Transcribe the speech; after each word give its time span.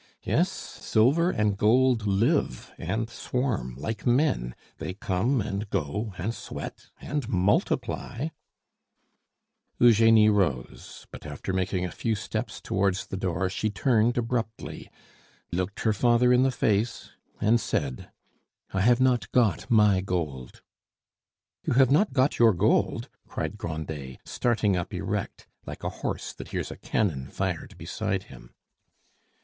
Yes, 0.23 0.49
silver 0.51 1.29
and 1.29 1.55
gold 1.55 2.07
live 2.07 2.71
and 2.79 3.07
swarm 3.07 3.75
like 3.77 4.03
men; 4.03 4.55
they 4.79 4.95
come, 4.95 5.41
and 5.41 5.69
go, 5.69 6.15
and 6.17 6.33
sweat, 6.33 6.89
and 7.01 7.29
multiply" 7.29 8.29
Eugenie 9.79 10.27
rose; 10.29 11.05
but 11.11 11.27
after 11.27 11.53
making 11.53 11.85
a 11.85 11.91
few 11.91 12.15
steps 12.15 12.59
towards 12.59 13.05
the 13.05 13.15
door 13.15 13.47
she 13.47 13.69
turned 13.69 14.17
abruptly, 14.17 14.89
looked 15.51 15.81
her 15.81 15.93
father 15.93 16.33
in 16.33 16.41
the 16.41 16.49
face, 16.49 17.11
and 17.39 17.61
said, 17.61 18.09
"I 18.73 18.81
have 18.81 18.99
not 19.01 19.31
got 19.31 19.69
my 19.69 20.01
gold." 20.01 20.63
"You 21.63 21.73
have 21.73 21.91
not 21.91 22.11
got 22.11 22.39
your 22.39 22.53
gold!" 22.53 23.07
cried 23.27 23.55
Grandet, 23.55 24.17
starting 24.25 24.75
up 24.75 24.95
erect, 24.95 25.45
like 25.67 25.83
a 25.83 25.89
horse 26.01 26.33
that 26.33 26.47
hears 26.47 26.71
a 26.71 26.77
cannon 26.77 27.27
fired 27.29 27.77
beside 27.77 28.23
him. 28.23 28.55